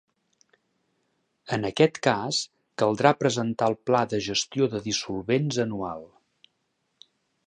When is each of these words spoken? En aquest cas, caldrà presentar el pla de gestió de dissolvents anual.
En 1.57 1.67
aquest 1.69 1.99
cas, 2.07 2.39
caldrà 2.83 3.11
presentar 3.19 3.67
el 3.73 3.77
pla 3.89 4.01
de 4.15 4.23
gestió 4.29 4.71
de 4.73 4.81
dissolvents 4.87 5.61
anual. 5.69 6.05